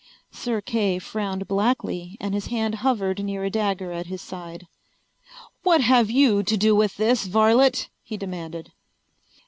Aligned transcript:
Sir 0.31 0.61
Kay 0.61 0.97
frowned 0.97 1.47
blackly 1.47 2.17
and 2.19 2.33
his 2.33 2.47
hand 2.47 2.73
hovered 2.81 3.23
near 3.23 3.43
a 3.43 3.51
dagger 3.51 3.91
at 3.91 4.07
his 4.07 4.19
side. 4.19 4.65
"What 5.61 5.81
have 5.81 6.09
you 6.09 6.41
to 6.41 6.57
do 6.57 6.75
with 6.75 6.97
this, 6.97 7.27
varlet?" 7.27 7.87
he 8.01 8.17
demanded. 8.17 8.71